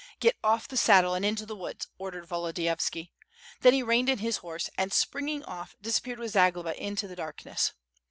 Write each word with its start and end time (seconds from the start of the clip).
"Get 0.19 0.35
off 0.43 0.67
the 0.67 0.77
saddle 0.77 1.13
and 1.13 1.23
into 1.23 1.45
the 1.45 1.55
woods," 1.55 1.85
ordered 1.99 2.25
Volodi 2.25 2.63
yovski. 2.63 3.11
Then 3.61 3.73
he 3.75 3.83
reined 3.83 4.09
in 4.09 4.17
his 4.17 4.37
horse 4.37 4.67
and 4.75 4.91
springing 4.91 5.43
off 5.45 5.75
disappeared 5.79 6.17
with 6.17 6.31
Zagloba 6.31 6.75
into 6.83 7.07
the 7.07 7.15
darkness. 7.15 7.73